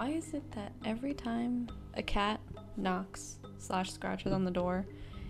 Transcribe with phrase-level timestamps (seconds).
[0.00, 2.40] Why is it that every time a cat
[2.78, 4.86] knocks slash scratches on the door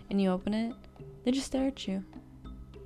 [0.09, 0.73] and you open it,
[1.25, 2.01] they just stare at you?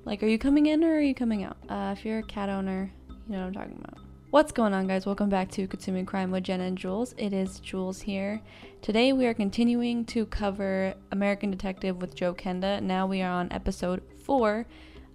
[0.04, 1.56] Like, are you coming in or are you coming out?
[1.68, 4.02] Uh, if you're a cat owner, you know what I'm talking about.
[4.30, 5.06] What's going on, guys?
[5.06, 7.14] Welcome back to Consuming Crime with Jenna and Jules.
[7.18, 8.42] It is Jules here.
[8.82, 12.82] Today we are continuing to cover American Detective with Joe Kenda.
[12.82, 14.66] Now we are on episode four.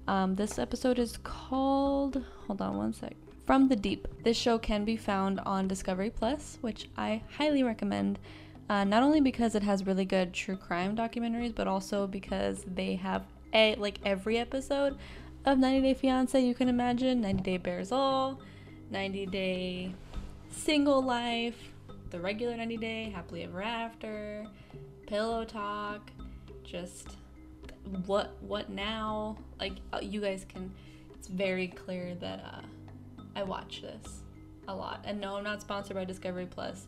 [0.08, 2.24] Um, this episode is called.
[2.48, 3.18] Hold on one sec.
[3.52, 4.08] From the Deep.
[4.24, 8.18] This show can be found on Discovery Plus, which I highly recommend.
[8.70, 12.96] Uh, not only because it has really good true crime documentaries, but also because they
[12.96, 13.24] have
[13.54, 14.98] a like every episode
[15.44, 18.40] of 90 Day Fiance you can imagine 90 Day Bears All,
[18.90, 19.94] 90 Day
[20.50, 21.74] Single Life,
[22.10, 24.48] the regular 90 Day, Happily Ever After,
[25.08, 26.10] Pillow Talk,
[26.64, 27.18] just
[28.06, 29.36] what what now?
[29.60, 30.72] Like uh, you guys can.
[31.16, 32.62] It's very clear that uh,
[33.36, 34.22] I watch this
[34.68, 35.02] a lot.
[35.06, 36.88] And no, I'm not sponsored by Discovery Plus,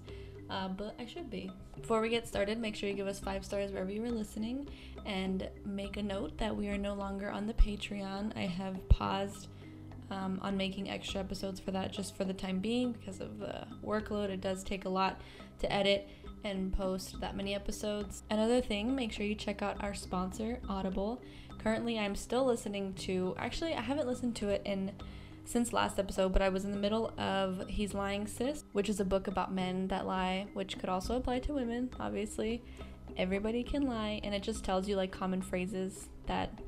[0.50, 1.52] uh, but I should be.
[1.80, 4.68] Before we get started, make sure you give us five stars wherever you are listening,
[5.06, 8.36] and make a note that we are no longer on the Patreon.
[8.38, 9.48] I have paused.
[10.12, 13.66] Um, on making extra episodes for that just for the time being because of the
[13.84, 14.30] workload.
[14.30, 15.20] It does take a lot
[15.60, 16.08] to edit
[16.44, 18.22] and post that many episodes.
[18.30, 21.22] Another thing, make sure you check out our sponsor, Audible.
[21.58, 24.92] Currently, I'm still listening to, actually, I haven't listened to it in
[25.46, 29.00] since last episode, but I was in the middle of He's Lying Sis, which is
[29.00, 32.64] a book about men that lie, which could also apply to women, obviously.
[33.18, 36.60] Everybody can lie, and it just tells you like common phrases that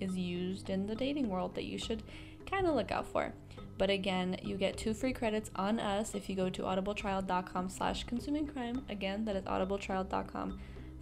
[0.00, 2.02] is used in the dating world that you should
[2.50, 3.32] kind of look out for.
[3.78, 8.04] But again, you get two free credits on us if you go to audibletrial.com slash
[8.04, 8.84] consuming crime.
[8.88, 10.60] Again, that is audibletrial.com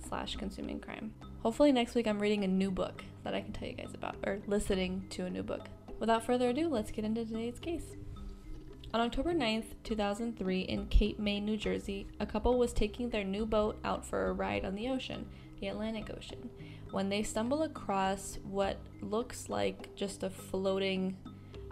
[0.09, 1.13] slash consuming crime.
[1.43, 4.17] Hopefully next week I'm reading a new book that I can tell you guys about,
[4.25, 5.69] or listening to a new book
[6.03, 7.95] Without further ado, let's get into today's case.
[8.93, 13.47] On October 9th, 2003, in Cape May, New Jersey, a couple was taking their new
[13.47, 15.25] boat out for a ride on the ocean,
[15.61, 16.51] the Atlantic Ocean,
[16.91, 21.17] when they stumble across what looks like just a floating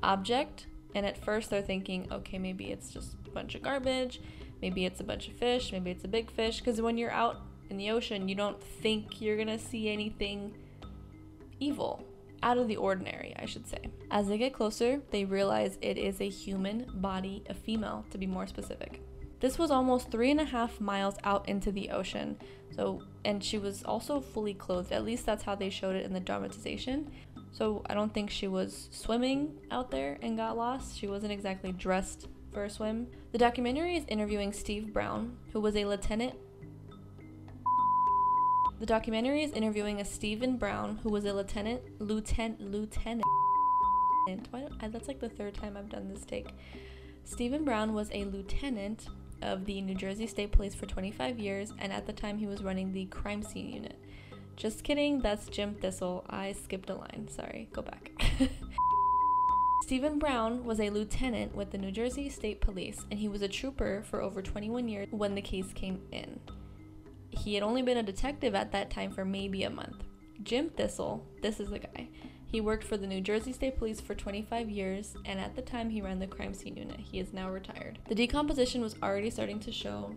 [0.04, 0.68] object.
[0.94, 4.20] And at first, they're thinking, okay, maybe it's just a bunch of garbage,
[4.62, 6.60] maybe it's a bunch of fish, maybe it's a big fish.
[6.60, 10.54] Because when you're out in the ocean, you don't think you're gonna see anything
[11.58, 12.04] evil
[12.42, 13.90] out of the ordinary, I should say.
[14.10, 18.26] As they get closer, they realize it is a human body, a female to be
[18.26, 19.02] more specific.
[19.40, 22.36] This was almost three and a half miles out into the ocean.
[22.74, 24.92] So, and she was also fully clothed.
[24.92, 27.10] At least that's how they showed it in the dramatization.
[27.52, 30.96] So, I don't think she was swimming out there and got lost.
[30.96, 33.06] She wasn't exactly dressed for a swim.
[33.32, 36.34] The documentary is interviewing Steve Brown, who was a lieutenant
[38.80, 43.24] the documentary is interviewing a Stephen Brown, who was a lieutenant, lieutenant, lieutenant.
[44.50, 46.48] Why that's like the third time I've done this take.
[47.24, 49.06] Stephen Brown was a lieutenant
[49.42, 52.62] of the New Jersey State Police for 25 years, and at the time he was
[52.62, 53.98] running the crime scene unit.
[54.56, 56.24] Just kidding, that's Jim Thistle.
[56.30, 57.28] I skipped a line.
[57.30, 58.12] Sorry, go back.
[59.82, 63.48] Stephen Brown was a lieutenant with the New Jersey State Police, and he was a
[63.48, 66.40] trooper for over 21 years when the case came in
[67.40, 70.04] he had only been a detective at that time for maybe a month.
[70.42, 72.08] Jim Thistle, this is the guy.
[72.46, 75.88] He worked for the New Jersey State Police for 25 years, and at the time
[75.88, 76.98] he ran the crime scene unit.
[76.98, 77.98] He is now retired.
[78.08, 80.14] The decomposition was already starting to show.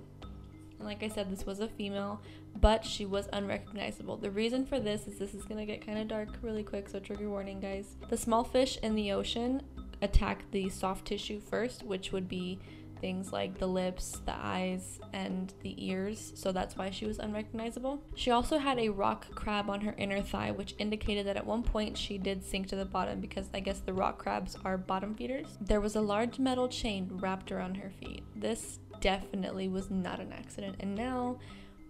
[0.79, 2.22] And like I said, this was a female,
[2.59, 4.17] but she was unrecognizable.
[4.17, 7.00] The reason for this is this is gonna get kind of dark really quick, so
[7.00, 7.95] trigger warning, guys.
[8.09, 9.61] The small fish in the ocean
[10.01, 12.59] attack the soft tissue first, which would be
[13.03, 18.02] things like the lips, the eyes, and the ears, so that's why she was unrecognizable.
[18.16, 21.64] She also had a rock crab on her inner thigh, which indicated that at one
[21.64, 25.16] point she did sink to the bottom because I guess the rock crabs are bottom
[25.16, 25.58] feeders.
[25.59, 28.24] There was a large metal chain wrapped around her feet.
[28.38, 31.40] This definitely was not an accident, and now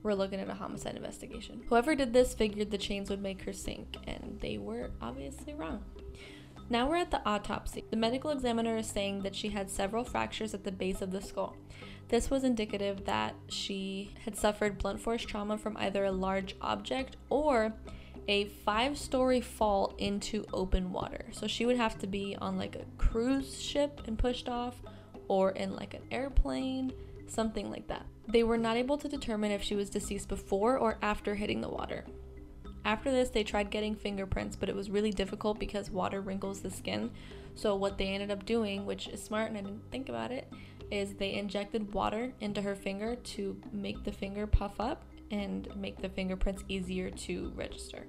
[0.01, 1.62] we're looking at a homicide investigation.
[1.69, 5.83] Whoever did this figured the chains would make her sink, and they were obviously wrong.
[6.69, 7.83] Now we're at the autopsy.
[7.89, 11.21] The medical examiner is saying that she had several fractures at the base of the
[11.21, 11.56] skull.
[12.10, 17.18] This was indicative that she had suffered blunt force trauma from either a large object
[17.30, 17.74] or
[18.27, 21.25] a five story fall into open water.
[21.31, 24.75] So she would have to be on like a cruise ship and pushed off,
[25.27, 26.94] or in like an airplane,
[27.27, 28.06] something like that.
[28.27, 31.69] They were not able to determine if she was deceased before or after hitting the
[31.69, 32.06] water.
[32.85, 36.69] After this, they tried getting fingerprints, but it was really difficult because water wrinkles the
[36.69, 37.12] skin.
[37.56, 40.51] So, what they ended up doing, which is smart and I didn't think about it,
[40.91, 46.01] is they injected water into her finger to make the finger puff up and make
[46.01, 48.06] the fingerprints easier to register.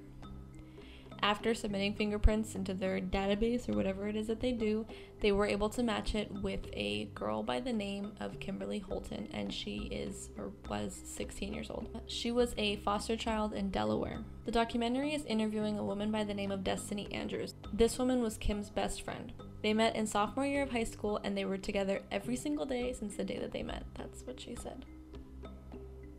[1.21, 4.85] After submitting fingerprints into their database or whatever it is that they do,
[5.21, 9.27] they were able to match it with a girl by the name of Kimberly Holton,
[9.33, 12.01] and she is or was 16 years old.
[12.07, 14.19] She was a foster child in Delaware.
[14.45, 17.55] The documentary is interviewing a woman by the name of Destiny Andrews.
[17.73, 19.33] This woman was Kim's best friend.
[19.63, 22.93] They met in sophomore year of high school and they were together every single day
[22.93, 23.83] since the day that they met.
[23.95, 24.85] That's what she said.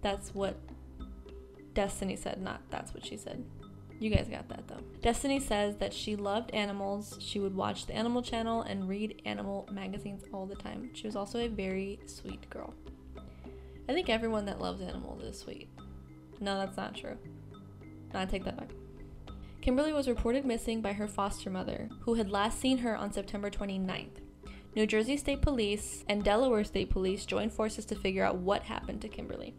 [0.03, 0.57] That's what
[1.75, 3.45] Destiny said, not that's what she said.
[3.99, 4.81] You guys got that though.
[5.01, 7.17] Destiny says that she loved animals.
[7.21, 10.91] She would watch the Animal Channel and read animal magazines all the time.
[10.95, 12.75] She was also a very sweet girl.
[13.89, 15.69] I think everyone that loves animals is sweet.
[16.41, 17.17] No, that's not true.
[18.13, 18.71] No, I take that back.
[19.63, 23.51] Kimberly was reported missing by her foster mother, who had last seen her on September
[23.51, 24.21] 29th.
[24.77, 29.01] New Jersey State Police and Delaware State Police joined forces to figure out what happened
[29.01, 29.55] to Kimberly.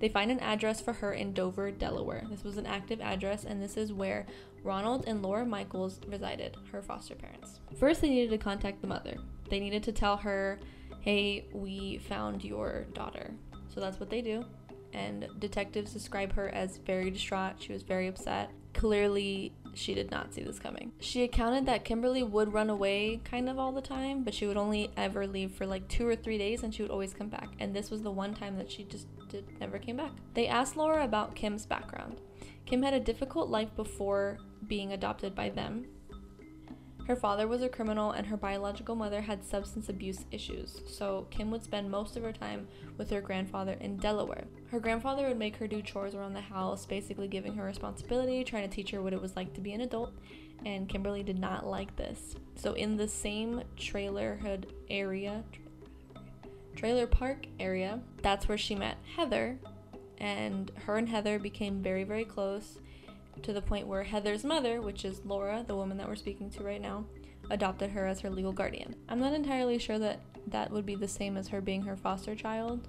[0.00, 2.24] They find an address for her in Dover, Delaware.
[2.30, 4.26] This was an active address, and this is where
[4.62, 7.60] Ronald and Laura Michaels resided, her foster parents.
[7.78, 9.16] First, they needed to contact the mother.
[9.50, 10.58] They needed to tell her,
[11.00, 13.32] hey, we found your daughter.
[13.68, 14.44] So that's what they do.
[14.92, 17.56] And detectives describe her as very distraught.
[17.58, 18.50] She was very upset.
[18.74, 20.92] Clearly, she did not see this coming.
[21.00, 24.56] She accounted that Kimberly would run away kind of all the time, but she would
[24.56, 27.50] only ever leave for like two or three days and she would always come back.
[27.58, 30.12] And this was the one time that she just did, never came back.
[30.34, 32.20] They asked Laura about Kim's background.
[32.66, 35.86] Kim had a difficult life before being adopted by them.
[37.08, 41.50] Her father was a criminal and her biological mother had substance abuse issues, so Kim
[41.50, 42.68] would spend most of her time
[42.98, 44.44] with her grandfather in Delaware.
[44.70, 48.68] Her grandfather would make her do chores around the house, basically giving her responsibility, trying
[48.68, 50.12] to teach her what it was like to be an adult,
[50.66, 52.34] and Kimberly did not like this.
[52.56, 55.44] So, in the same trailer trailerhood area,
[56.76, 59.58] trailer park area, that's where she met Heather,
[60.18, 62.80] and her and Heather became very, very close
[63.42, 66.62] to the point where Heather's mother, which is Laura, the woman that we're speaking to
[66.62, 67.04] right now,
[67.50, 68.94] adopted her as her legal guardian.
[69.08, 72.34] I'm not entirely sure that that would be the same as her being her foster
[72.34, 72.88] child,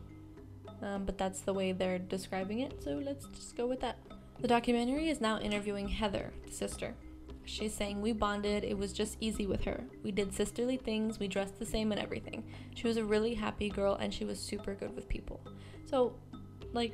[0.81, 3.97] um, but that's the way they're describing it, so let's just go with that.
[4.39, 6.95] The documentary is now interviewing Heather, the sister.
[7.43, 9.83] She's saying, We bonded, it was just easy with her.
[10.03, 12.43] We did sisterly things, we dressed the same and everything.
[12.75, 15.41] She was a really happy girl and she was super good with people.
[15.85, 16.13] So,
[16.73, 16.93] like,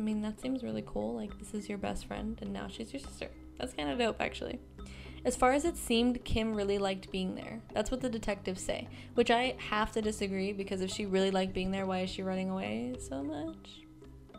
[0.00, 1.14] I mean, that seems really cool.
[1.14, 3.28] Like, this is your best friend, and now she's your sister.
[3.58, 4.58] That's kind of dope, actually.
[5.26, 7.60] As far as it seemed, Kim really liked being there.
[7.74, 11.52] That's what the detectives say, which I have to disagree because if she really liked
[11.52, 13.82] being there, why is she running away so much?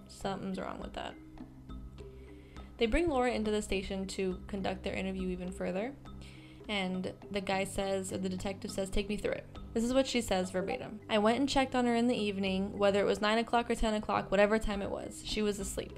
[0.08, 1.14] Something's wrong with that.
[2.80, 5.94] They bring Laura into the station to conduct their interview even further,
[6.68, 9.46] and the guy says, or the detective says, Take me through it.
[9.74, 11.00] This is what she says verbatim.
[11.10, 13.76] I went and checked on her in the evening, whether it was 9 o'clock or
[13.76, 15.22] 10 o'clock, whatever time it was.
[15.26, 15.98] She was asleep.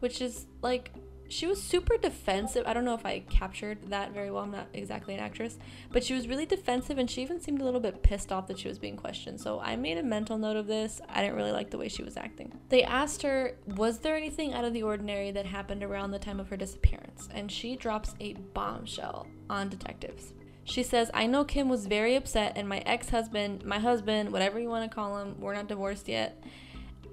[0.00, 0.92] Which is like,
[1.28, 2.64] she was super defensive.
[2.66, 4.44] I don't know if I captured that very well.
[4.44, 5.58] I'm not exactly an actress.
[5.90, 8.58] But she was really defensive and she even seemed a little bit pissed off that
[8.58, 9.40] she was being questioned.
[9.40, 11.00] So I made a mental note of this.
[11.08, 12.52] I didn't really like the way she was acting.
[12.68, 16.38] They asked her, Was there anything out of the ordinary that happened around the time
[16.38, 17.28] of her disappearance?
[17.32, 20.34] And she drops a bombshell on detectives.
[20.64, 24.60] She says, I know Kim was very upset, and my ex husband, my husband, whatever
[24.60, 26.42] you want to call him, we're not divorced yet.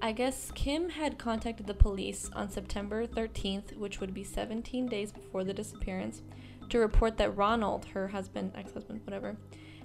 [0.02, 5.12] I guess Kim had contacted the police on September 13th, which would be 17 days
[5.12, 6.22] before the disappearance,
[6.70, 9.36] to report that Ronald, her husband, ex husband, whatever,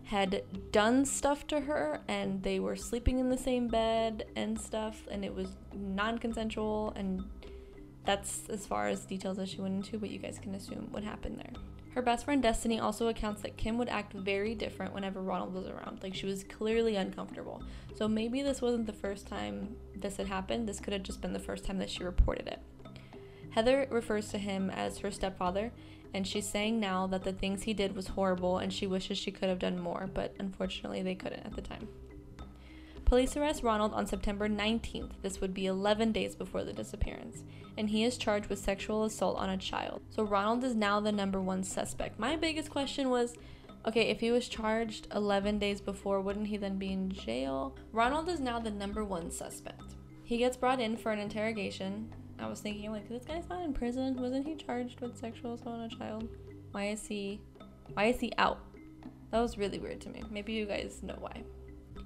[0.06, 5.04] had done stuff to her and they were sleeping in the same bed and stuff,
[5.10, 6.94] and it was non consensual.
[6.96, 7.24] And
[8.06, 11.04] that's as far as details as she went into, but you guys can assume what
[11.04, 11.62] happened there.
[11.96, 15.66] Her best friend Destiny also accounts that Kim would act very different whenever Ronald was
[15.66, 16.04] around.
[16.04, 17.64] Like she was clearly uncomfortable.
[17.96, 20.68] So maybe this wasn't the first time this had happened.
[20.68, 22.60] This could have just been the first time that she reported it.
[23.52, 25.72] Heather refers to him as her stepfather,
[26.14, 29.32] and she's saying now that the things he did was horrible and she wishes she
[29.32, 31.88] could have done more, but unfortunately they couldn't at the time.
[33.16, 35.12] Police arrest Ronald on September 19th.
[35.22, 37.44] This would be 11 days before the disappearance.
[37.78, 40.02] And he is charged with sexual assault on a child.
[40.10, 42.20] So Ronald is now the number one suspect.
[42.20, 43.38] My biggest question was
[43.88, 47.78] okay, if he was charged 11 days before, wouldn't he then be in jail?
[47.94, 49.96] Ronald is now the number one suspect.
[50.26, 52.14] He gets brought in for an interrogation.
[52.38, 54.22] I was thinking, like, this guy's not in prison.
[54.22, 56.28] Wasn't he charged with sexual assault on a child?
[56.74, 57.40] Why is he.
[57.94, 58.60] Why is he out?
[59.32, 60.22] That was really weird to me.
[60.30, 61.46] Maybe you guys know why.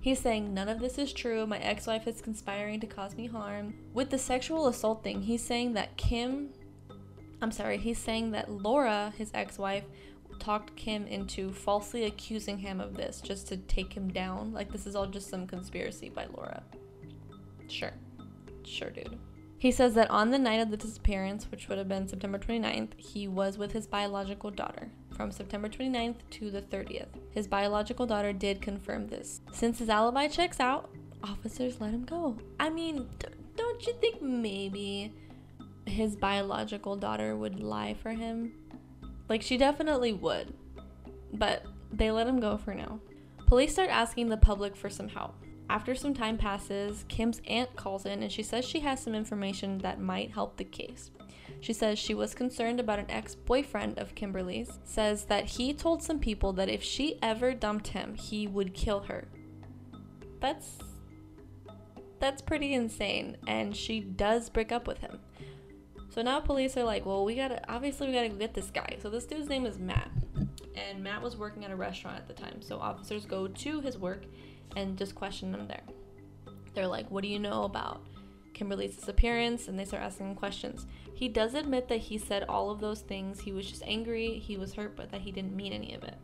[0.01, 1.45] He's saying none of this is true.
[1.45, 3.73] My ex wife is conspiring to cause me harm.
[3.93, 6.49] With the sexual assault thing, he's saying that Kim,
[7.41, 9.83] I'm sorry, he's saying that Laura, his ex wife,
[10.39, 14.53] talked Kim into falsely accusing him of this just to take him down.
[14.53, 16.63] Like, this is all just some conspiracy by Laura.
[17.67, 17.93] Sure.
[18.63, 19.19] Sure, dude.
[19.59, 22.91] He says that on the night of the disappearance, which would have been September 29th,
[22.95, 27.09] he was with his biological daughter from September 29th to the 30th.
[27.31, 29.41] His biological daughter did confirm this.
[29.51, 30.89] Since his alibi checks out,
[31.21, 32.37] officers let him go.
[32.57, 33.09] I mean,
[33.57, 35.11] don't you think maybe
[35.85, 38.53] his biological daughter would lie for him?
[39.27, 40.53] Like, she definitely would.
[41.33, 43.01] But they let him go for now.
[43.45, 45.35] Police start asking the public for some help.
[45.69, 49.77] After some time passes, Kim's aunt calls in and she says she has some information
[49.79, 51.11] that might help the case.
[51.61, 56.01] She says she was concerned about an ex boyfriend of Kimberly's, says that he told
[56.01, 59.27] some people that if she ever dumped him, he would kill her.
[60.39, 60.77] That's.
[62.19, 65.19] That's pretty insane, and she does break up with him.
[66.09, 68.97] So now police are like, well, we gotta, obviously, we gotta go get this guy.
[69.01, 70.11] So this dude's name is Matt.
[70.75, 72.61] And Matt was working at a restaurant at the time.
[72.61, 74.25] So officers go to his work
[74.75, 75.83] and just question them there.
[76.73, 78.05] They're like, What do you know about
[78.53, 79.67] Kimberly's disappearance?
[79.67, 80.85] And they start asking him questions.
[81.13, 83.39] He does admit that he said all of those things.
[83.39, 86.15] He was just angry, he was hurt, but that he didn't mean any of it.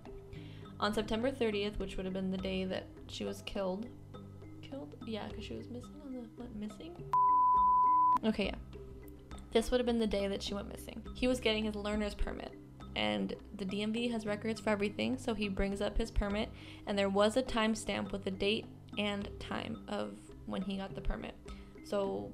[0.80, 3.88] On September 30th, which would have been the day that she was killed,
[4.62, 4.96] killed?
[5.06, 6.96] Yeah, because she was missing on the, what, missing?
[8.25, 8.80] Okay, yeah.
[9.52, 11.02] This would have been the day that she went missing.
[11.14, 12.54] He was getting his learner's permit
[12.96, 15.18] and the DMV has records for everything.
[15.18, 16.50] So he brings up his permit,
[16.88, 18.66] and there was a timestamp with the date
[18.98, 20.14] and time of
[20.46, 21.36] when he got the permit.
[21.84, 22.32] So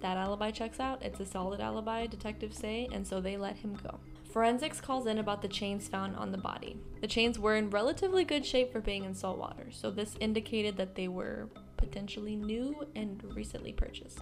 [0.00, 1.02] that alibi checks out.
[1.02, 3.98] It's a solid alibi, detectives say, and so they let him go.
[4.30, 6.76] Forensics calls in about the chains found on the body.
[7.00, 10.76] The chains were in relatively good shape for being in salt water, so this indicated
[10.76, 14.20] that they were potentially new and recently purchased.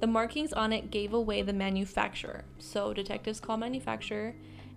[0.00, 2.44] The markings on it gave away the manufacturer.
[2.58, 4.34] So detectives call manufacturer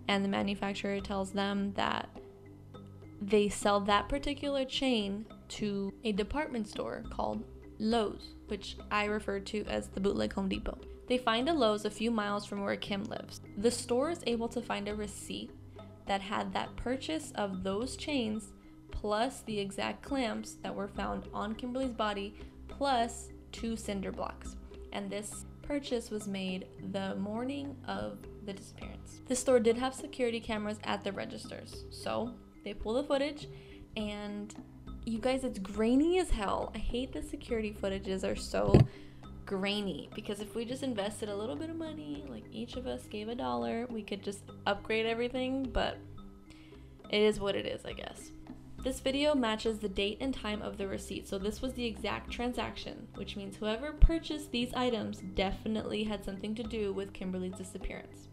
[0.07, 2.09] and the manufacturer tells them that
[3.21, 7.43] they sell that particular chain to a department store called
[7.77, 10.79] Lowe's, which I refer to as the bootleg Home Depot.
[11.07, 13.41] They find a Lowe's a few miles from where Kim lives.
[13.57, 15.51] The store is able to find a receipt
[16.07, 18.53] that had that purchase of those chains
[18.89, 22.33] plus the exact clamps that were found on Kimberly's body
[22.67, 24.55] plus two cinder blocks
[24.91, 29.21] and this purchase was made the morning of the disappearance.
[29.27, 32.33] The store did have security cameras at the registers, so
[32.63, 33.47] they pull the footage,
[33.95, 34.53] and
[35.05, 36.71] you guys, it's grainy as hell.
[36.75, 38.73] I hate the security footages are so
[39.45, 43.07] grainy because if we just invested a little bit of money, like each of us
[43.07, 45.97] gave a dollar, we could just upgrade everything, but
[47.09, 48.31] it is what it is, I guess.
[48.83, 52.31] This video matches the date and time of the receipt, so this was the exact
[52.31, 58.29] transaction, which means whoever purchased these items definitely had something to do with Kimberly's disappearance.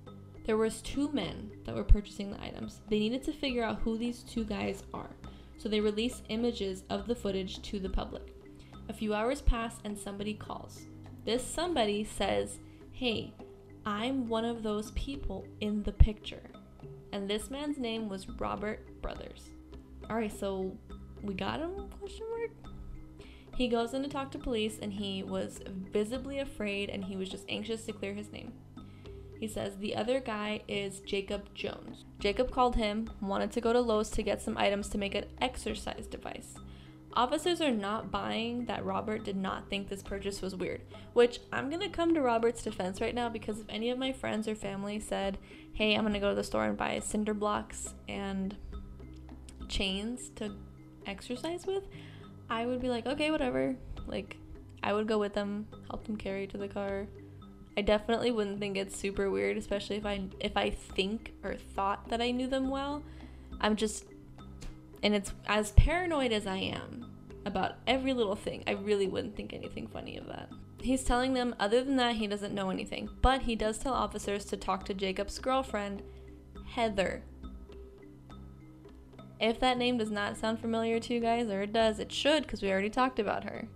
[0.47, 2.81] There was two men that were purchasing the items.
[2.89, 5.11] They needed to figure out who these two guys are,
[5.59, 8.35] so they released images of the footage to the public.
[8.89, 10.87] A few hours pass and somebody calls.
[11.27, 12.59] This somebody says,
[12.93, 13.35] "Hey,
[13.85, 16.51] I'm one of those people in the picture."
[17.13, 19.51] And this man's name was Robert Brothers
[20.09, 20.77] all right, so
[21.23, 21.89] we got him?
[21.99, 22.51] Question mark.
[23.55, 25.61] He goes in to talk to police, and he was
[25.93, 28.53] visibly afraid, and he was just anxious to clear his name.
[29.41, 32.05] He says the other guy is Jacob Jones.
[32.19, 35.27] Jacob called him, wanted to go to Lowe's to get some items to make an
[35.41, 36.55] exercise device.
[37.15, 40.83] Officers are not buying that Robert did not think this purchase was weird,
[41.15, 44.47] which I'm gonna come to Robert's defense right now because if any of my friends
[44.47, 45.39] or family said,
[45.73, 48.57] Hey, I'm gonna go to the store and buy cinder blocks and
[49.69, 50.53] chains to
[51.07, 51.85] exercise with,
[52.51, 53.77] I would be like, okay, whatever.
[54.07, 54.37] Like,
[54.83, 57.07] I would go with them, help them carry to the car.
[57.77, 62.09] I definitely wouldn't think it's super weird, especially if I if I think or thought
[62.09, 63.05] that I knew them well.
[63.61, 64.05] I'm just
[65.03, 67.09] and it's as paranoid as I am
[67.45, 68.65] about every little thing.
[68.67, 70.51] I really wouldn't think anything funny of that.
[70.81, 74.45] He's telling them other than that he doesn't know anything, but he does tell officers
[74.47, 76.03] to talk to Jacob's girlfriend,
[76.67, 77.23] Heather,
[79.41, 82.43] if that name does not sound familiar to you guys, or it does, it should
[82.43, 83.69] because we already talked about her.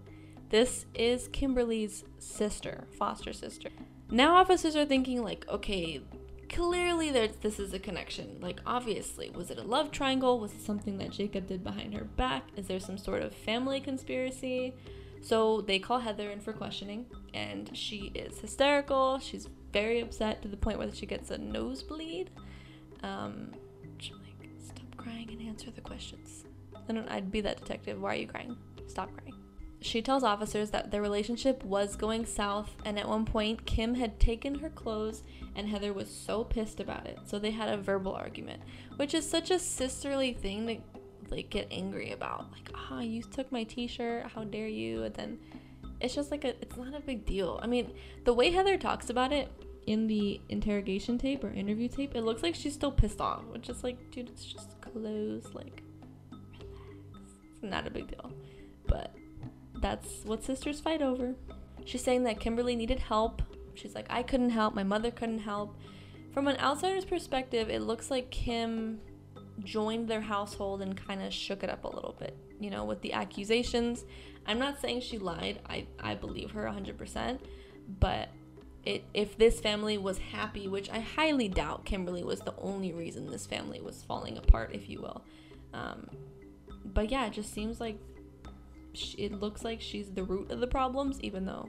[0.51, 3.71] This is Kimberly's sister, foster sister.
[4.11, 6.03] Now officers are thinking like, okay,
[6.51, 8.39] clearly this is a connection.
[8.41, 10.39] Like obviously, was it a love triangle?
[10.39, 12.49] Was it something that Jacob did behind her back?
[12.57, 14.75] Is there some sort of family conspiracy?
[15.23, 19.21] So they call Heather in for questioning, and she is hysterical.
[19.21, 22.31] She's very upset to the point where she gets a nosebleed.
[23.03, 23.53] Um,
[25.03, 26.45] crying and answer the questions.
[26.87, 28.01] Then I'd be that detective.
[28.01, 28.57] Why are you crying?
[28.87, 29.35] Stop crying.
[29.81, 34.21] She tells officers that their relationship was going south, and at one point, Kim had
[34.21, 35.25] taken her clothes,
[35.57, 37.19] and Heather was so pissed about it.
[37.25, 38.63] So they had a verbal argument,
[38.97, 40.79] which is such a sisterly thing to
[41.35, 42.53] like get angry about.
[42.53, 44.27] Like, ah, oh, you took my T-shirt.
[44.27, 45.03] How dare you?
[45.05, 45.39] And then
[46.01, 47.59] it's just like a it's not a big deal.
[47.63, 47.93] I mean,
[48.25, 49.51] the way Heather talks about it
[49.87, 53.69] in the interrogation tape or interview tape, it looks like she's still pissed off, which
[53.69, 55.83] is like, dude, it's just clothes, like
[56.31, 57.33] relax.
[57.53, 58.33] It's not a big deal.
[58.87, 59.15] But
[59.81, 61.35] that's what sisters fight over.
[61.85, 63.43] She's saying that Kimberly needed help.
[63.75, 65.77] She's like, I couldn't help, my mother couldn't help.
[66.33, 69.01] From an outsider's perspective, it looks like Kim
[69.61, 73.01] joined their household and kind of shook it up a little bit, you know, with
[73.03, 74.05] the accusations.
[74.47, 75.61] I'm not saying she lied.
[75.69, 77.39] I, I believe her 100%,
[78.01, 78.29] but
[78.85, 83.31] it if this family was happy, which I highly doubt Kimberly was the only reason
[83.31, 85.25] this family was falling apart, if you will.
[85.73, 86.09] Um,
[86.85, 87.99] but yeah, it just seems like
[88.93, 91.69] she, it looks like she's the root of the problems, even though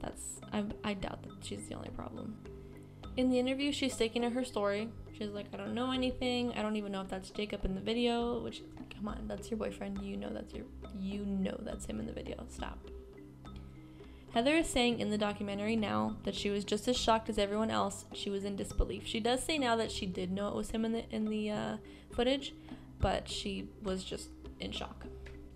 [0.00, 2.36] that's I, I doubt that she's the only problem.
[3.16, 4.88] In the interview, she's sticking to her story.
[5.12, 6.52] She's like, I don't know anything.
[6.52, 8.42] I don't even know if that's Jacob in the video.
[8.42, 8.62] Which,
[8.94, 10.00] come on, that's your boyfriend.
[10.02, 10.64] You know that's your,
[10.98, 12.44] you know that's him in the video.
[12.48, 12.78] Stop.
[14.32, 17.70] Heather is saying in the documentary now that she was just as shocked as everyone
[17.70, 18.06] else.
[18.14, 19.06] She was in disbelief.
[19.06, 21.50] She does say now that she did know it was him in the in the
[21.50, 21.76] uh,
[22.14, 22.54] footage,
[22.98, 25.04] but she was just in shock.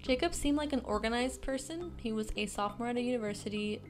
[0.02, 1.92] Jacob seemed like an organized person.
[1.97, 3.80] He was a sophomore at a university,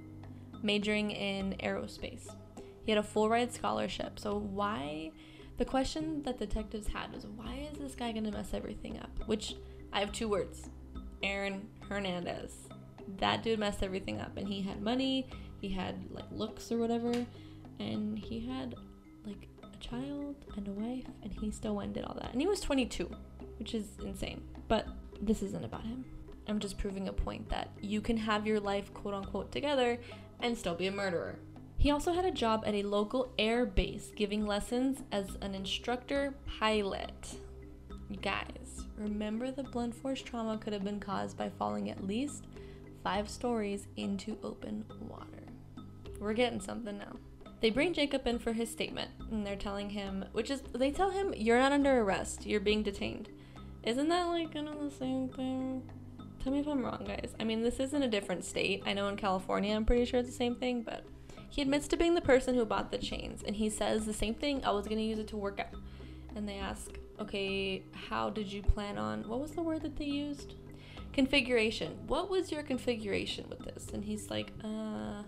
[0.62, 2.28] majoring in aerospace.
[2.85, 4.21] He had a full ride scholarship.
[4.21, 5.11] So why?
[5.59, 9.11] The question that detectives had was, why is this guy gonna mess everything up?
[9.26, 9.57] Which
[9.93, 10.71] I have two words:
[11.25, 12.65] Aaron Hernandez
[13.19, 14.37] that dude messed everything up.
[14.37, 15.29] And he had money
[15.61, 17.13] he had like looks or whatever.
[17.79, 18.75] And he had
[19.25, 22.33] like a child and a wife and he still went and did all that.
[22.33, 23.11] And he was 22
[23.59, 24.43] which is insane.
[24.69, 24.87] But
[25.21, 26.05] this isn't about him.
[26.49, 29.99] I'm just proving a point that you can have your life quote unquote together
[30.41, 31.39] and still be a murderer.
[31.79, 36.35] He also had a job at a local air base giving lessons as an instructor
[36.59, 37.37] pilot.
[38.23, 42.45] Guys remember the blunt force trauma could have been caused by falling at least
[43.07, 45.45] five stories into open water.
[46.19, 47.15] We're getting something now.
[47.61, 51.11] They bring Jacob in for his statement, and they're telling him, which is, they tell
[51.11, 53.29] him, you're not under arrest, you're being detained.
[53.85, 55.88] Isn't that like kind of the same thing?
[56.42, 57.33] Tell me if I'm wrong, guys.
[57.38, 58.83] I mean, this isn't a different state.
[58.85, 61.07] I know in California, I'm pretty sure it's the same thing, but
[61.49, 64.35] he admits to being the person who bought the chains, and he says the same
[64.35, 64.64] thing.
[64.64, 65.79] I was gonna use it to work out.
[66.35, 66.90] And they ask,
[67.21, 69.29] okay, how did you plan on?
[69.29, 70.55] What was the word that they used?
[71.16, 71.96] Configuration.
[72.07, 73.88] What was your configuration with this?
[73.94, 75.22] And he's like, uh,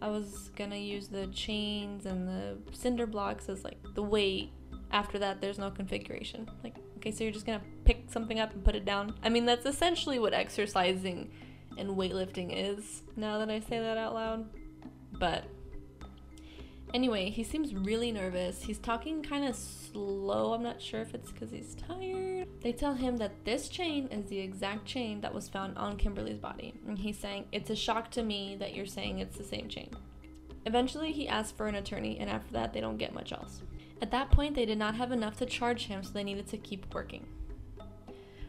[0.00, 4.50] I was gonna use the chains and the cinder blocks as like the weight.
[4.90, 6.48] After that, there's no configuration.
[6.64, 9.14] Like, okay, so you're just gonna pick something up and put it down.
[9.22, 11.30] I mean, that's essentially what exercising
[11.76, 13.02] and weightlifting is.
[13.14, 14.48] Now that I say that out loud,
[15.12, 15.44] but
[16.96, 18.62] Anyway, he seems really nervous.
[18.62, 20.54] He's talking kind of slow.
[20.54, 22.48] I'm not sure if it's because he's tired.
[22.62, 26.38] They tell him that this chain is the exact chain that was found on Kimberly's
[26.38, 26.72] body.
[26.88, 29.90] And he's saying, It's a shock to me that you're saying it's the same chain.
[30.64, 33.60] Eventually, he asks for an attorney, and after that, they don't get much else.
[34.00, 36.56] At that point, they did not have enough to charge him, so they needed to
[36.56, 37.26] keep working.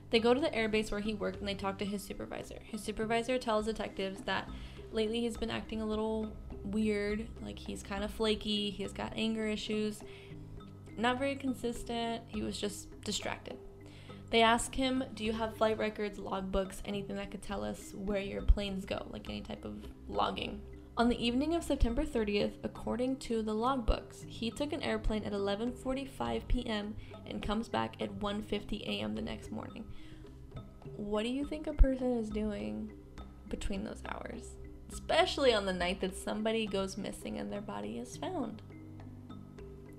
[0.09, 2.59] They go to the airbase where he worked and they talk to his supervisor.
[2.63, 4.49] His supervisor tells detectives that
[4.93, 6.31] lately he's been acting a little
[6.63, 7.27] weird.
[7.41, 10.01] Like he's kind of flaky, he's got anger issues,
[10.97, 12.23] not very consistent.
[12.27, 13.57] He was just distracted.
[14.29, 18.19] They ask him, Do you have flight records, logbooks, anything that could tell us where
[18.19, 19.75] your planes go, like any type of
[20.09, 20.61] logging?
[20.97, 25.31] On the evening of September 30th, according to the logbooks, he took an airplane at
[25.31, 26.95] 11:45 p.m.
[27.27, 29.13] and comes back at 1:50 a.m.
[29.13, 29.85] the next morning.
[30.95, 32.91] What do you think a person is doing
[33.47, 34.56] between those hours?
[34.91, 38.61] Especially on the night that somebody goes missing and their body is found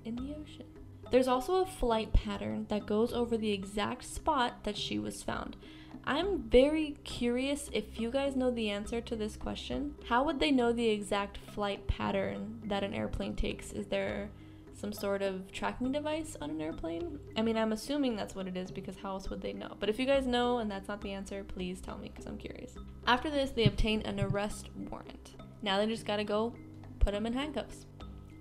[0.05, 0.66] in the ocean.
[1.11, 5.57] There's also a flight pattern that goes over the exact spot that she was found.
[6.05, 9.94] I'm very curious if you guys know the answer to this question.
[10.09, 13.72] How would they know the exact flight pattern that an airplane takes?
[13.72, 14.31] Is there
[14.79, 17.19] some sort of tracking device on an airplane?
[17.37, 19.77] I mean, I'm assuming that's what it is because how else would they know?
[19.81, 22.38] But if you guys know and that's not the answer, please tell me because I'm
[22.38, 22.75] curious.
[23.07, 25.35] After this, they obtain an arrest warrant.
[25.62, 26.55] Now they just gotta go
[27.01, 27.87] put him in handcuffs.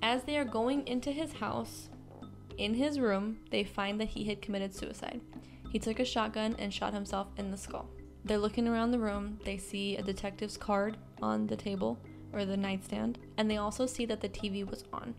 [0.04, 1.90] As they are going into his house,
[2.58, 5.22] in his room, they find that he had committed suicide.
[5.72, 7.90] He took a shotgun and shot himself in the skull.
[8.26, 9.40] They're looking around the room.
[9.44, 12.00] They see a detective's card on the table
[12.34, 15.16] or the nightstand, and they also see that the TV was on.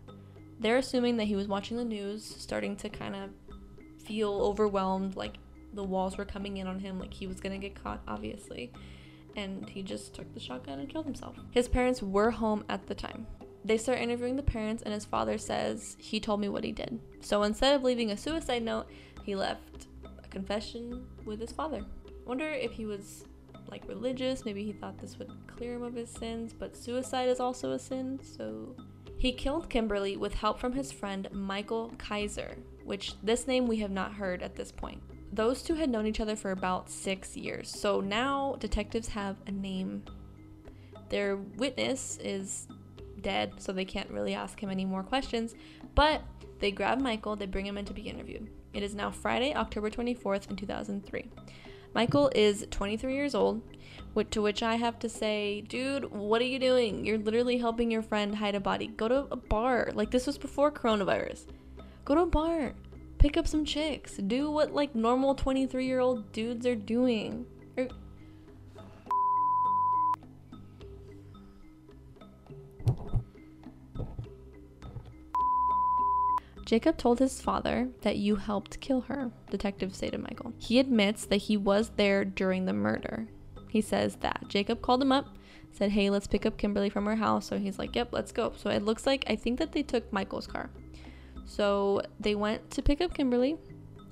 [0.59, 3.29] They're assuming that he was watching the news, starting to kind of
[4.03, 5.37] feel overwhelmed, like
[5.73, 8.73] the walls were coming in on him, like he was gonna get caught, obviously.
[9.35, 11.35] And he just took the shotgun and killed himself.
[11.51, 13.25] His parents were home at the time.
[13.63, 16.99] They start interviewing the parents, and his father says he told me what he did.
[17.21, 18.87] So instead of leaving a suicide note,
[19.23, 19.87] he left
[20.23, 21.85] a confession with his father.
[22.25, 23.25] Wonder if he was
[23.69, 24.45] like religious.
[24.45, 27.79] Maybe he thought this would clear him of his sins, but suicide is also a
[27.79, 28.75] sin, so
[29.19, 32.55] he killed Kimberly with help from his friend Michael Kaiser,
[32.85, 35.03] which this name we have not heard at this point.
[35.33, 39.51] Those two had known each other for about six years, so now detectives have a
[39.51, 40.03] name.
[41.09, 42.69] Their witness is
[43.21, 45.53] dead, so they can't really ask him any more questions,
[45.95, 46.21] but
[46.59, 48.49] they grab Michael, they bring him in to be interviewed.
[48.73, 51.29] It is now Friday, October 24th, in 2003.
[51.93, 53.61] Michael is 23 years old,
[54.31, 57.05] to which I have to say, dude, what are you doing?
[57.05, 58.87] You're literally helping your friend hide a body.
[58.87, 59.91] Go to a bar.
[59.93, 61.45] Like, this was before coronavirus.
[62.05, 62.73] Go to a bar.
[63.17, 64.17] Pick up some chicks.
[64.17, 67.45] Do what, like, normal 23 year old dudes are doing.
[67.77, 67.89] Or-
[76.69, 80.53] Jacob told his father that you helped kill her, detectives say to Michael.
[80.59, 83.27] He admits that he was there during the murder.
[83.69, 84.45] He says that.
[84.49, 85.35] Jacob called him up,
[85.71, 87.47] said, Hey, let's pick up Kimberly from her house.
[87.47, 88.53] So he's like, Yep, let's go.
[88.55, 90.69] So it looks like, I think that they took Michael's car.
[91.43, 93.57] So they went to pick up Kimberly,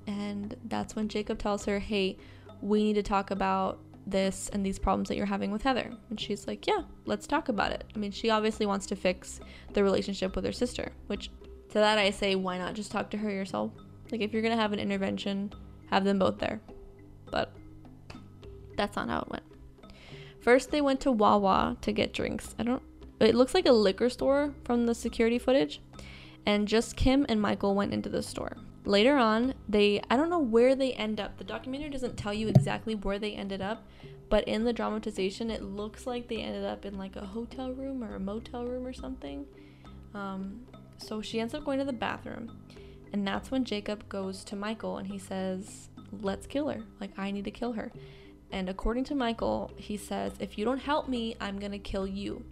[0.08, 2.18] and that's when Jacob tells her, Hey,
[2.64, 5.92] we need to talk about this and these problems that you're having with Heather.
[6.10, 7.84] And she's like, Yeah, let's talk about it.
[7.96, 9.42] I mean, she obviously wants to fix
[9.74, 11.30] the relationship with her sister, which
[11.70, 13.72] to that, I say, why not just talk to her yourself?
[14.12, 15.52] Like, if you're gonna have an intervention,
[15.90, 16.62] have them both there.
[17.30, 17.54] But
[18.76, 19.44] that's not how it went.
[20.40, 22.56] First, they went to Wawa to get drinks.
[22.58, 22.84] I don't.
[23.20, 25.82] It looks like a liquor store from the security footage,
[26.46, 28.56] and just Kim and Michael went into the store.
[28.86, 31.38] Later on, they I don't know where they end up.
[31.38, 33.86] The documentary doesn't tell you exactly where they ended up,
[34.30, 38.02] but in the dramatization, it looks like they ended up in like a hotel room
[38.04, 39.46] or a motel room or something.
[40.14, 40.62] Um,
[40.98, 42.52] so she ends up going to the bathroom,
[43.14, 45.90] and that's when Jacob goes to Michael and he says,
[46.22, 46.82] Let's kill her.
[47.02, 47.92] Like, I need to kill her.
[48.52, 52.46] And according to Michael, he says, If you don't help me, I'm gonna kill you.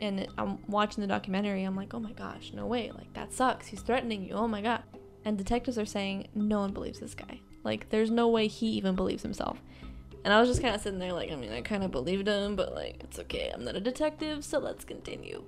[0.00, 2.90] And I'm watching the documentary, I'm like, Oh my gosh, no way.
[2.92, 3.66] Like, that sucks.
[3.66, 4.34] He's threatening you.
[4.34, 4.82] Oh my god.
[5.24, 7.40] And detectives are saying, No one believes this guy.
[7.64, 9.60] Like, there's no way he even believes himself.
[10.24, 12.26] And I was just kind of sitting there, like, I mean, I kind of believed
[12.26, 13.50] him, but like, it's okay.
[13.54, 15.44] I'm not a detective, so let's continue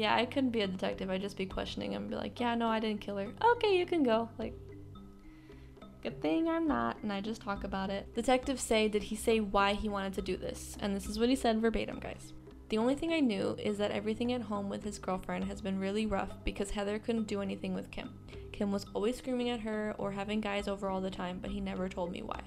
[0.00, 1.10] yeah, I couldn't be a detective.
[1.10, 3.28] I'd just be questioning him, and be like, yeah, no, I didn't kill her.
[3.56, 4.30] Okay, you can go.
[4.38, 4.54] Like,
[6.02, 6.96] good thing I'm not.
[7.02, 8.14] And I just talk about it.
[8.14, 10.78] Detectives say, did he say why he wanted to do this?
[10.80, 12.32] And this is what he said verbatim, guys.
[12.70, 15.78] The only thing I knew is that everything at home with his girlfriend has been
[15.78, 18.14] really rough because Heather couldn't do anything with Kim.
[18.52, 21.60] Kim was always screaming at her or having guys over all the time, but he
[21.60, 22.40] never told me why.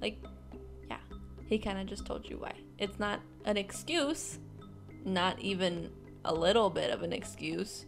[0.00, 0.22] Like,
[0.88, 0.98] yeah,
[1.46, 2.52] he kind of just told you why.
[2.78, 4.38] It's not an excuse,
[5.04, 5.90] not even
[6.24, 7.86] a little bit of an excuse,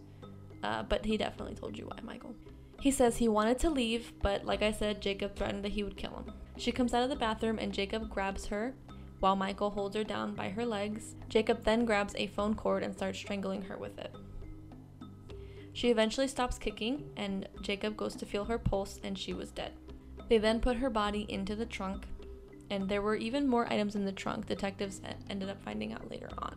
[0.63, 2.35] uh, but he definitely told you why, Michael.
[2.81, 5.97] He says he wanted to leave, but like I said, Jacob threatened that he would
[5.97, 6.35] kill him.
[6.57, 8.75] She comes out of the bathroom and Jacob grabs her
[9.21, 11.15] while Michael holds her down by her legs.
[11.29, 14.15] Jacob then grabs a phone cord and starts strangling her with it.
[15.73, 19.73] She eventually stops kicking, and Jacob goes to feel her pulse, and she was dead.
[20.29, 22.07] They then put her body into the trunk,
[22.71, 26.29] and there were even more items in the trunk, detectives ended up finding out later
[26.39, 26.57] on.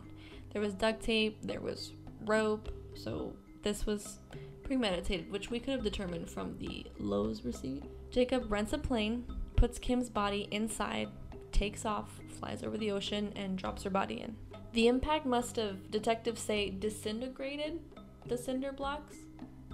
[0.52, 1.92] There was duct tape, there was
[2.24, 4.18] rope, so this was
[4.62, 7.84] premeditated, which we could have determined from the Lowe's receipt.
[8.10, 9.24] Jacob rents a plane,
[9.56, 11.08] puts Kim's body inside,
[11.52, 14.36] takes off, flies over the ocean, and drops her body in.
[14.72, 17.80] The impact must have, detectives say, disintegrated
[18.26, 19.16] the cinder blocks.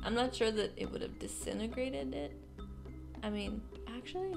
[0.05, 2.33] I'm not sure that it would have disintegrated it.
[3.23, 3.61] I mean,
[3.97, 4.35] actually,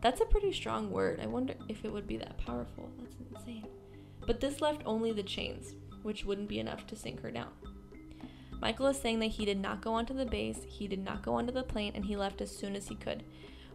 [0.00, 1.20] that's a pretty strong word.
[1.20, 2.88] I wonder if it would be that powerful.
[3.00, 3.66] That's insane.
[4.28, 7.48] But this left only the chains, which wouldn't be enough to sink her down.
[8.60, 11.32] Michael is saying that he did not go onto the base, he did not go
[11.32, 13.24] onto the plane, and he left as soon as he could.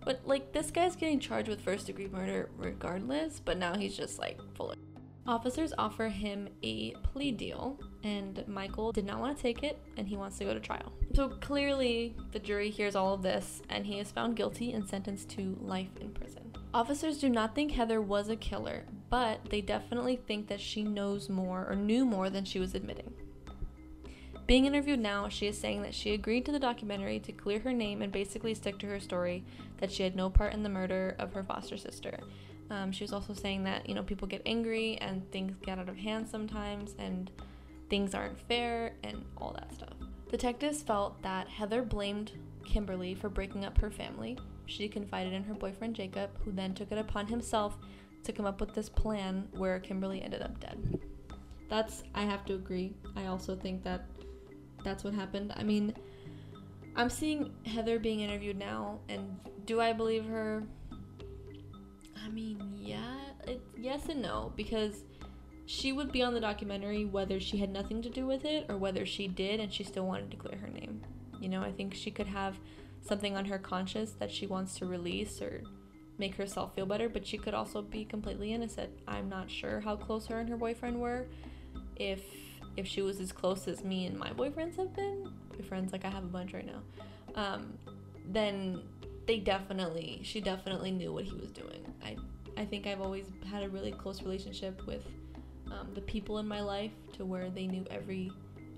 [0.06, 4.20] But, like, this guy's getting charged with first degree murder regardless, but now he's just,
[4.20, 4.78] like, full of.
[5.26, 10.08] Officers offer him a plea deal, and Michael did not want to take it, and
[10.08, 10.94] he wants to go to trial.
[11.16, 15.30] So clearly, the jury hears all of this, and he is found guilty and sentenced
[15.30, 16.54] to life in prison.
[16.76, 18.84] Officers do not think Heather was a killer,
[19.14, 23.14] but they definitely think that she knows more or knew more than she was admitting.
[24.48, 27.74] Being interviewed now, she is saying that she agreed to the documentary to clear her
[27.74, 29.44] name and basically stick to her story
[29.78, 32.18] that she had no part in the murder of her foster sister.
[32.72, 35.90] Um, she was also saying that, you know, people get angry and things get out
[35.90, 37.30] of hand sometimes and
[37.92, 39.94] things aren't fair and all that stuff.
[40.32, 42.32] Detectives felt that Heather blamed
[42.66, 44.40] Kimberly for breaking up her family.
[44.66, 47.78] She confided in her boyfriend Jacob, who then took it upon himself
[48.24, 51.00] to come up with this plan where Kimberly ended up dead.
[51.70, 52.94] That's, I have to agree.
[53.16, 54.06] I also think that
[54.84, 55.54] that's what happened.
[55.56, 55.94] I mean,
[56.96, 60.64] I'm seeing Heather being interviewed now, and do I believe her?
[62.24, 63.16] I mean, yeah,
[63.78, 65.04] yes and no because
[65.66, 68.78] she would be on the documentary whether she had nothing to do with it or
[68.78, 71.02] whether she did and she still wanted to clear her name.
[71.40, 72.58] You know, I think she could have
[73.02, 75.64] something on her conscience that she wants to release or
[76.18, 78.92] make herself feel better, but she could also be completely innocent.
[79.08, 81.28] I'm not sure how close her and her boyfriend were.
[81.96, 82.22] If
[82.76, 86.10] if she was as close as me and my boyfriends have been, boyfriends like I
[86.10, 86.82] have a bunch right now,
[87.36, 87.74] um,
[88.28, 88.82] then
[89.26, 91.86] they definitely she definitely knew what he was doing.
[92.04, 92.18] I
[92.58, 95.06] I think I've always had a really close relationship with
[95.72, 98.32] um, the people in my life to where they knew every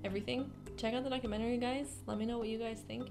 [0.03, 0.51] everything.
[0.77, 1.97] Check out the documentary, guys.
[2.05, 3.09] Let me know what you guys think.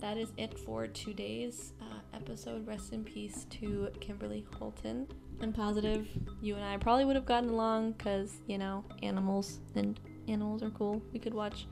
[0.00, 2.66] That is it for today's uh, episode.
[2.66, 5.06] Rest in peace to Kimberly Holton.
[5.42, 6.08] I'm positive
[6.40, 10.70] you and I probably would have gotten along because, you know, animals and animals are
[10.70, 11.02] cool.
[11.12, 11.66] We could watch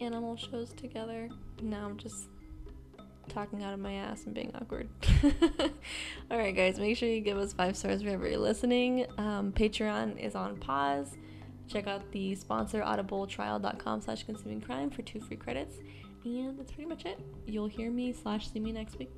[0.00, 1.30] animal shows together.
[1.62, 2.28] Now I'm just
[3.28, 4.88] talking out of my ass and being awkward.
[6.30, 9.06] All right, guys, make sure you give us five stars wherever you're listening.
[9.16, 11.16] Um, Patreon is on pause.
[11.66, 15.76] Check out the sponsor audibletrial.com slash consuming crime for two free credits.
[16.26, 17.20] And that's pretty much it.
[17.46, 19.12] You'll hear me slash see me next week.